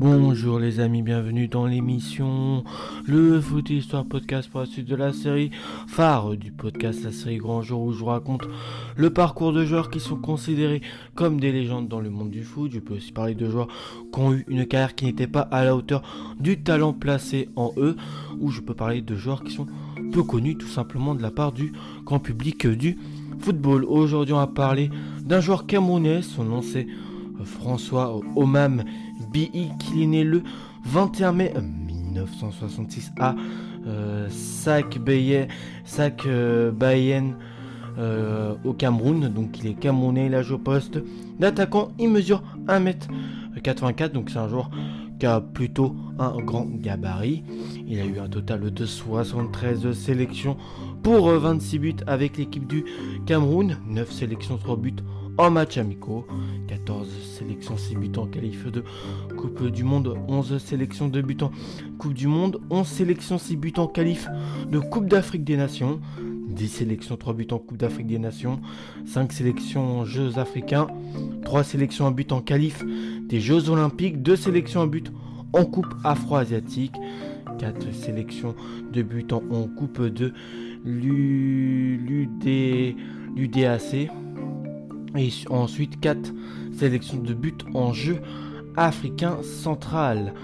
[0.00, 2.64] Bonjour les amis, bienvenue dans l'émission
[3.06, 5.50] Le Foot Histoire Podcast pour la suite de la série
[5.88, 8.48] phare du podcast La série Grand Jour où je vous raconte
[8.96, 10.80] le parcours de joueurs qui sont considérés
[11.14, 12.70] comme des légendes dans le monde du foot.
[12.72, 13.68] Je peux aussi parler de joueurs
[14.10, 16.00] qui ont eu une carrière qui n'était pas à la hauteur
[16.40, 17.98] du talent placé en eux
[18.40, 19.66] ou je peux parler de joueurs qui sont
[20.14, 21.74] peu connus tout simplement de la part du
[22.06, 22.96] grand public du
[23.38, 23.84] football.
[23.84, 24.90] Aujourd'hui on va parler
[25.22, 26.86] d'un joueur camerounais, son nom c'est
[27.44, 28.82] François Omam
[29.32, 29.70] B.I.
[29.78, 30.42] qui est né le
[30.84, 31.54] 21 mai
[32.14, 33.34] 1966 à
[33.86, 34.98] euh, Sac
[36.26, 36.72] euh,
[37.98, 39.28] euh, au Cameroun.
[39.28, 40.98] Donc il est camerounais, il a joué au poste
[41.38, 41.88] d'attaquant.
[41.98, 44.70] Il mesure 1m84, donc c'est un joueur
[45.18, 47.44] qui a plutôt un grand gabarit.
[47.86, 50.56] Il a eu un total de 73 sélections
[51.02, 52.84] pour 26 buts avec l'équipe du
[53.26, 53.76] Cameroun.
[53.86, 54.96] 9 sélections, 3 buts
[55.40, 56.26] en match amicaux,
[56.68, 57.08] 14
[57.38, 58.84] sélections, 6 buts en qualif de
[59.38, 61.50] Coupe du Monde, 11 sélections de buts en
[61.98, 64.28] Coupe du Monde, 11 sélections, 6 buts en qualif
[64.70, 68.60] de Coupe d'Afrique des Nations, 10 sélections, 3 buts en Coupe d'Afrique des Nations,
[69.06, 70.88] 5 sélections en Jeux africains,
[71.44, 72.84] 3 sélections en but en qualif
[73.26, 75.10] des Jeux olympiques, 2 sélections en but
[75.54, 76.96] en Coupe afro-asiatique,
[77.58, 78.54] 4 sélections
[78.92, 80.34] de buts en, Coupe de
[80.84, 81.40] l'UDAC.
[85.16, 86.32] Et ensuite 4
[86.72, 88.18] sélections de but en jeu
[88.76, 90.34] africain central.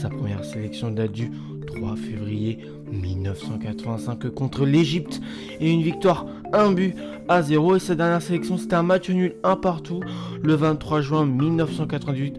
[0.00, 1.30] Sa première sélection date du
[1.66, 2.58] 3 février
[2.90, 5.20] 1985 contre l'Égypte
[5.60, 6.94] et une victoire 1 but
[7.28, 10.00] à 0 et sa dernière sélection c'était un match nul 1 partout
[10.42, 12.36] le 23 juin 1998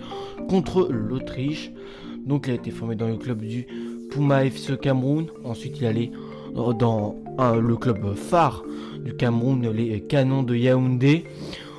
[0.49, 1.71] contre l'Autriche.
[2.25, 3.67] Donc il a été formé dans le club du
[4.09, 5.27] Puma FC Cameroun.
[5.43, 6.11] Ensuite il allait
[6.55, 8.63] dans le club phare
[9.03, 11.25] du Cameroun, les Canons de Yaoundé.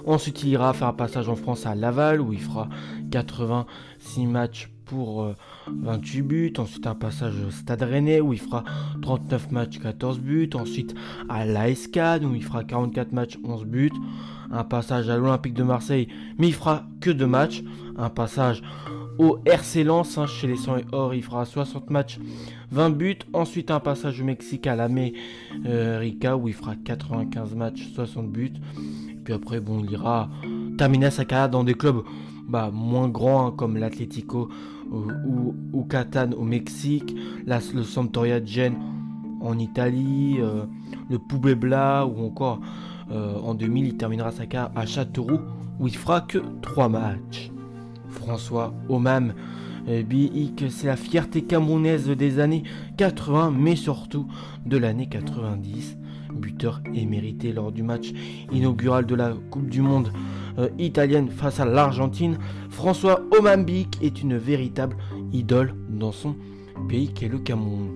[0.07, 2.69] Ensuite, il ira faire un passage en France à Laval où il fera
[3.11, 5.35] 86 matchs pour
[5.67, 6.53] 28 euh, buts.
[6.59, 8.65] Ensuite, un passage au Stade Rennais où il fera
[9.03, 10.51] 39 matchs, 14 buts.
[10.55, 10.95] Ensuite,
[11.29, 13.91] à l'ASCAD où il fera 44 matchs, 11 buts.
[14.53, 16.07] Un passage à l'Olympique de Marseille,
[16.39, 17.65] mais il fera que 2 matchs.
[17.99, 18.63] Un passage
[19.19, 22.21] au RC Lens hein, chez les 100 et or, il fera 60 matchs,
[22.71, 23.19] 20 buts.
[23.33, 28.53] Ensuite, un passage au Mexique à l'América où il fera 95 matchs, 60 buts.
[29.27, 30.31] Puis après, bon, il ira
[30.79, 32.05] terminer sa carrière dans des clubs
[32.49, 34.49] bah, moins grands hein, comme l'Atlético
[34.89, 37.13] ou, ou, Catane au Mexique,
[37.45, 38.79] le Sampdoria de Gênes
[39.41, 40.67] en Italie, euh,
[41.11, 42.61] le Poubebla ou encore
[43.11, 45.41] euh, en 2000, il terminera sa carrière à Châteauroux
[45.81, 47.51] où il fera que 3 matchs.
[48.09, 49.35] François Omam
[49.89, 52.63] euh, Biik, c'est la fierté camerounaise des années
[52.97, 54.29] 80, mais surtout
[54.65, 55.97] de l'année 90
[56.37, 58.13] buteur émérité lors du match
[58.53, 60.13] inaugural de la Coupe du Monde
[60.59, 62.39] euh, italienne face à l'Argentine,
[62.71, 64.97] François Omambik est une véritable
[65.33, 66.37] idole dans son
[66.89, 67.91] pays qu'est le Cameroun.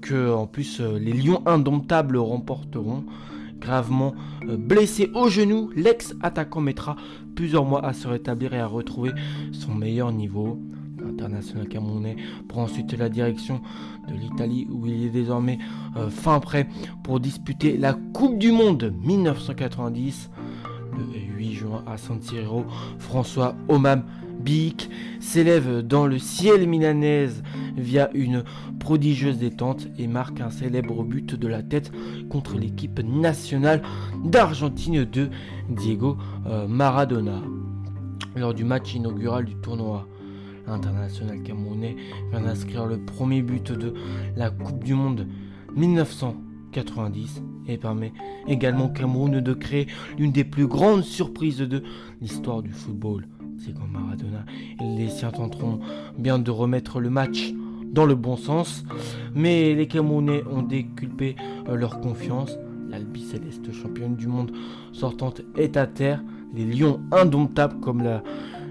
[0.01, 3.05] que en plus les Lions indomptables remporteront
[3.65, 4.15] gravement
[4.49, 6.97] euh, blessé au genou, l'ex-attaquant mettra
[7.35, 9.13] plusieurs mois à se rétablir et à retrouver
[9.53, 10.61] son meilleur niveau.
[11.07, 12.17] International camerounais
[12.49, 13.61] prend ensuite la direction
[14.09, 15.59] de l'Italie où il est désormais
[15.97, 16.67] euh, fin prêt
[17.03, 20.31] pour disputer la Coupe du Monde 1990.
[20.97, 22.65] Le 8 juin à San Siro,
[22.99, 24.05] François Omam
[24.45, 27.43] Bic s'élève dans le ciel milanaise
[27.79, 28.45] via une
[28.79, 31.91] prodigieuse détente et marque un célèbre but de la tête
[32.29, 33.81] contre l'équipe nationale
[34.23, 35.31] d'Argentine de
[35.71, 37.41] Diego euh, Maradona.
[38.37, 40.07] Lors du match inaugural du tournoi,
[40.67, 41.97] l'international camerounais
[42.31, 43.95] vient d'inscrire le premier but de
[44.37, 45.27] la Coupe du Monde
[45.75, 48.13] 1990 et permet
[48.47, 49.87] également au Cameroun de créer
[50.19, 51.83] l'une des plus grandes surprises de
[52.21, 53.27] l'histoire du football.
[53.59, 54.45] C'est comme Maradona
[54.81, 55.81] et les siens tenteront
[56.19, 57.53] bien de remettre le match
[57.95, 58.85] dans le bon sens,
[59.35, 61.37] mais les Camerounais ont déculpé
[61.69, 62.59] euh, leur confiance.
[62.91, 64.53] L'Albi Céleste, championne du monde
[64.93, 66.23] sortante, est à terre.
[66.55, 68.23] Les Lions indomptables, comme la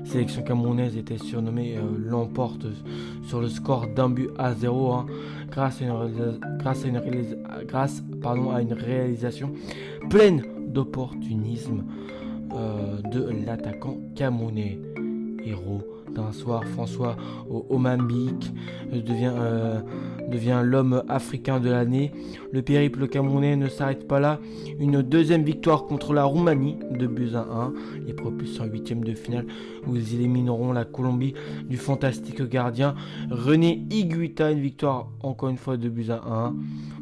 [0.03, 2.65] sélection camerounaise était surnommée, euh, l'emporte
[3.23, 5.05] sur le score d'un but à zéro, hein,
[5.49, 5.91] grâce, à une,
[8.51, 9.51] à une, réalisation
[10.09, 11.83] pleine d'opportunisme
[12.53, 14.79] de l'attaquant camerounais.
[15.45, 17.15] Héros d'un soir, François
[17.69, 18.51] Omambique
[18.91, 19.79] devient, euh,
[20.29, 22.11] devient l'homme africain de l'année.
[22.51, 24.39] Le périple camerounais ne s'arrête pas là.
[24.79, 27.73] Une deuxième victoire contre la Roumanie de buts à 1.
[28.05, 29.45] Les propulsent en huitième de finale
[29.87, 31.33] où ils élimineront la Colombie
[31.69, 32.95] du fantastique gardien
[33.29, 34.51] René Higuita.
[34.51, 36.55] Une victoire encore une fois de buts à 1.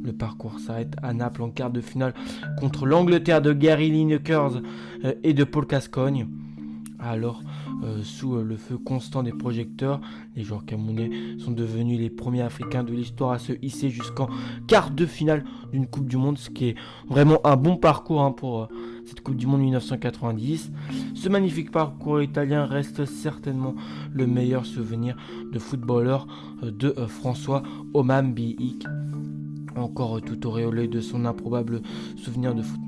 [0.03, 2.13] Le parcours s'arrête à Naples en quart de finale
[2.59, 4.61] contre l'Angleterre de Gary Lineker
[5.05, 6.27] euh, et de Paul Cascogne.
[7.03, 7.41] Alors,
[7.83, 9.99] euh, sous euh, le feu constant des projecteurs,
[10.35, 11.09] les joueurs camerounais
[11.39, 14.29] sont devenus les premiers Africains de l'histoire à se hisser jusqu'en
[14.67, 16.75] quart de finale d'une Coupe du Monde, ce qui est
[17.09, 18.67] vraiment un bon parcours hein, pour euh,
[19.05, 20.71] cette Coupe du Monde 1990.
[21.15, 23.73] Ce magnifique parcours italien reste certainement
[24.13, 25.17] le meilleur souvenir
[25.51, 26.27] de footballeur
[26.61, 27.63] de François
[27.95, 28.35] Omam
[29.75, 31.81] Encore tout auréolé de son improbable
[32.15, 32.79] souvenir de, foot,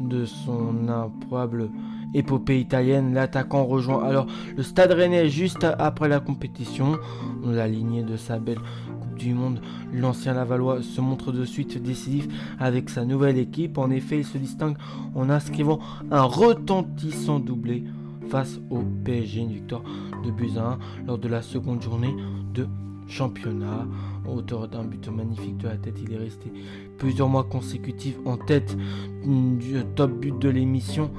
[0.00, 1.68] de son improbable
[2.14, 3.14] épopée italienne.
[3.14, 4.26] L'attaquant rejoint alors
[4.56, 6.98] le Stade Rennais juste après la compétition.
[7.44, 8.60] La lignée de sa belle
[9.00, 9.60] Coupe du Monde,
[9.92, 12.28] l'ancien Lavallois se montre de suite décisif
[12.58, 13.78] avec sa nouvelle équipe.
[13.78, 14.76] En effet, il se distingue
[15.14, 15.80] en inscrivant
[16.10, 17.84] un retentissant doublé
[18.28, 19.82] face au PSG, une victoire
[20.24, 22.14] de 1 lors de la seconde journée
[22.54, 22.66] de
[23.08, 23.86] championnat.
[24.26, 26.52] Auteur d'un but magnifique de la tête, il est resté
[26.96, 28.76] plusieurs mois consécutifs en tête
[29.24, 31.10] du top but de l'émission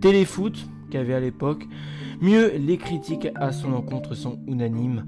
[0.00, 0.54] Téléfoot
[0.90, 1.66] qu'avait à l'époque.
[2.20, 5.04] Mieux, les critiques à son encontre sont unanimes.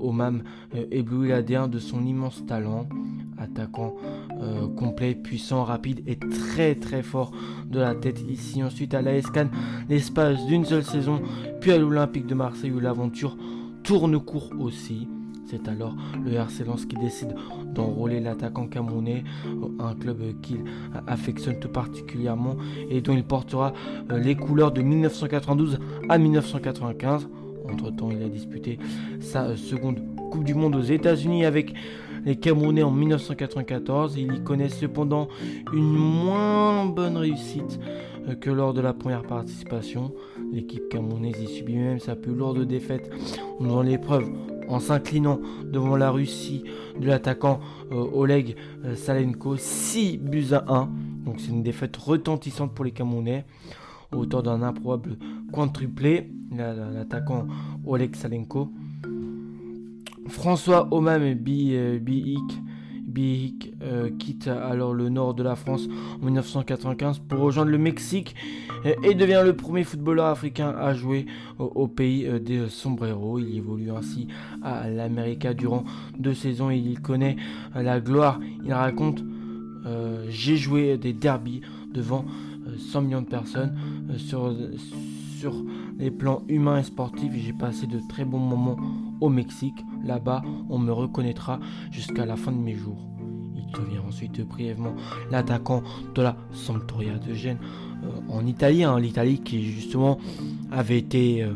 [0.00, 0.42] Omam
[0.74, 2.88] euh, éblouit l'ADN de son immense talent.
[3.38, 3.94] Attaquant
[4.42, 7.32] euh, complet, puissant, rapide et très très fort
[7.66, 8.20] de la tête.
[8.28, 9.48] Ici, ensuite à la Escan,
[9.88, 11.22] l'espace d'une seule saison,
[11.60, 13.36] puis à l'Olympique de Marseille où l'aventure
[13.82, 15.08] tourne court aussi.
[15.46, 17.34] C'est alors le RC qui décide
[17.74, 19.24] d'enrôler l'attaquant camerounais,
[19.78, 20.64] un club qu'il
[21.06, 22.56] affectionne tout particulièrement
[22.90, 23.72] et dont il portera
[24.10, 25.78] euh, les couleurs de 1992
[26.08, 27.28] à 1995.
[27.70, 28.78] Entre-temps, il a disputé
[29.20, 30.00] sa euh, seconde
[30.30, 31.74] Coupe du Monde aux États-Unis avec
[32.24, 34.16] les Camerounais en 1994.
[34.16, 35.28] Il y connaît cependant
[35.72, 37.80] une moins bonne réussite
[38.28, 40.12] euh, que lors de la première participation.
[40.52, 43.10] L'équipe camerounaise y subit même sa plus lourde défaite
[43.60, 44.28] dans l'épreuve
[44.70, 46.64] en s'inclinant devant la Russie
[46.98, 47.60] de l'attaquant
[47.92, 50.88] euh, Oleg euh, Salenko 6 buts à 1.
[51.24, 53.44] Donc c'est une défaite retentissante pour les Camerounais.
[54.12, 55.16] Autour d'un improbable
[55.52, 57.46] quintuplé, l'attaquant
[57.86, 58.72] Oleg Salenko.
[60.28, 62.60] François Omam Biik
[63.10, 65.88] Bihik euh, quitte alors le nord de la France
[66.20, 68.34] en 1995 pour rejoindre le Mexique
[68.86, 71.26] euh, et devient le premier footballeur africain à jouer
[71.58, 73.38] au, pays euh, des sombreros.
[73.38, 74.28] Il évolue ainsi
[74.62, 75.84] à l'América durant
[76.18, 77.36] deux saisons et il connaît
[77.74, 78.40] la gloire.
[78.64, 79.22] Il raconte
[80.28, 81.62] J'ai joué des derbies
[81.92, 82.24] devant
[82.78, 83.74] 100 millions de personnes
[84.16, 84.54] sur
[86.00, 87.32] les plans humains et sportifs.
[87.36, 88.76] J'ai passé de très bons moments
[89.20, 89.84] au Mexique.
[90.02, 91.60] Là-bas, on me reconnaîtra
[91.92, 93.06] jusqu'à la fin de mes jours.
[93.54, 94.94] Il devient ensuite brièvement
[95.30, 95.82] l'attaquant
[96.14, 97.58] de la Sampdoria de Gênes
[98.02, 98.82] euh, en Italie.
[98.82, 100.18] Hein, L'Italie qui justement
[100.72, 101.52] avait été euh,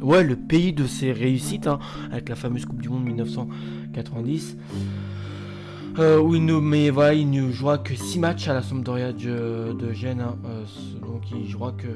[0.00, 1.78] ouais, le pays de ses réussites hein,
[2.10, 4.56] avec la fameuse Coupe du Monde 1990.
[5.98, 9.12] Euh, où il ne, mais voilà, il ne jouera que 6 matchs à la Sampdoria
[9.12, 10.20] de, de Gênes.
[10.20, 10.36] Hein,
[11.00, 11.88] donc il jouera que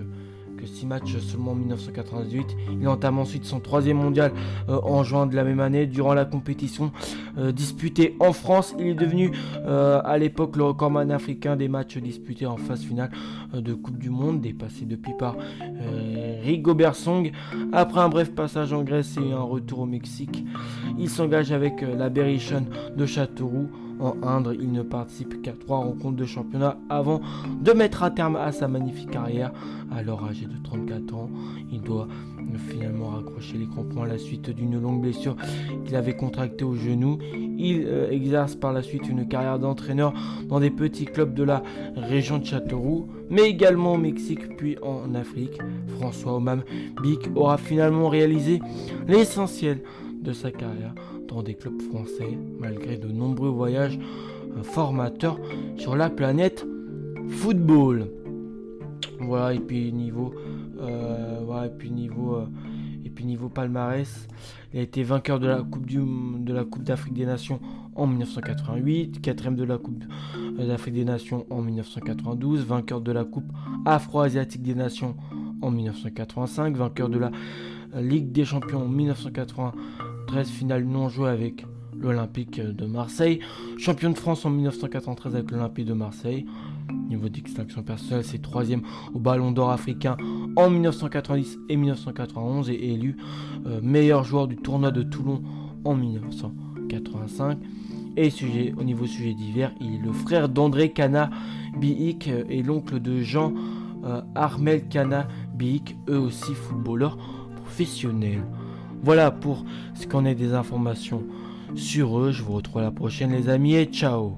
[0.66, 2.56] 6 matchs seulement en 1998.
[2.80, 4.32] Il entame ensuite son troisième mondial
[4.68, 5.86] euh, en juin de la même année.
[5.86, 6.92] Durant la compétition
[7.38, 9.32] euh, disputée en France, il est devenu
[9.66, 13.10] euh, à l'époque le recordman africain des matchs disputés en phase finale
[13.52, 15.36] de Coupe du Monde, dépassé depuis par
[16.44, 17.32] Rigobert Song.
[17.72, 20.44] Après un bref passage en Grèce et un retour au Mexique,
[20.98, 22.64] il s'engage avec la Berrichon
[22.96, 23.68] de Châteauroux
[24.00, 24.52] en Indre.
[24.52, 27.20] Il ne participe qu'à trois rencontres de championnat avant
[27.60, 29.52] de mettre à terme à sa magnifique carrière.
[29.92, 31.30] Alors âgé de 34 ans,
[31.72, 32.08] il doit
[32.68, 35.36] finalement raccrocher les crampons à la suite d'une longue blessure
[35.84, 37.18] qu'il avait contractée au genou.
[37.58, 40.12] Il euh, exerce par la suite une carrière d'entraîneur
[40.48, 41.62] dans des petits clubs de la
[41.96, 45.58] région de Châteauroux, mais également au Mexique puis en Afrique.
[45.98, 46.62] François Omam
[47.02, 48.60] Bic aura finalement réalisé
[49.06, 49.82] l'essentiel
[50.22, 50.94] de sa carrière
[51.30, 55.38] dans des clubs français, malgré de nombreux voyages euh, formateurs
[55.76, 56.66] sur la planète
[57.28, 58.10] football.
[59.20, 60.34] Voilà, et puis niveau,
[60.80, 62.46] euh, voilà, et puis niveau, euh,
[63.04, 64.28] et puis niveau palmarès,
[64.72, 67.60] il a été vainqueur de la Coupe du, de la Coupe d'Afrique des Nations
[67.94, 70.04] en 1988, quatrième de la Coupe
[70.58, 73.52] d'Afrique des Nations en 1992, vainqueur de la Coupe
[73.84, 75.16] Afro-Asiatique des Nations
[75.62, 77.30] en 1985, vainqueur de la
[78.00, 78.88] Ligue des Champions en
[80.30, 81.66] 1993, finale non jouée avec
[81.98, 83.40] l'Olympique de Marseille,
[83.78, 86.46] champion de France en 1993 avec l'Olympique de Marseille.
[87.08, 88.82] Niveau d'extinction personnelle, c'est troisième
[89.12, 90.16] au Ballon d'Or africain
[90.56, 93.16] en 1990 et 1991 et élu
[93.66, 95.42] euh, meilleur joueur du tournoi de Toulon
[95.84, 97.58] en 1985.
[98.16, 101.30] Et sujet, au niveau sujet divers, il est le frère d'André Cana
[101.78, 103.52] Biik euh, et l'oncle de Jean
[104.04, 107.18] euh, Armel Cana Biik, eux aussi footballeurs
[107.56, 108.44] professionnels.
[109.02, 109.64] Voilà pour
[109.94, 111.22] ce qu'on est des informations
[111.74, 112.32] sur eux.
[112.32, 114.36] Je vous retrouve à la prochaine les amis et ciao